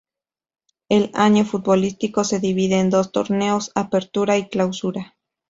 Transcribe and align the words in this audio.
El 0.89 1.11
"año 1.13 1.45
futbolístico" 1.45 2.23
se 2.23 2.39
divide 2.39 2.79
en 2.79 2.89
dos 2.89 3.11
torneos: 3.11 3.71
Apertura 3.75 4.35
y 4.35 4.49
Clausura. 4.49 5.15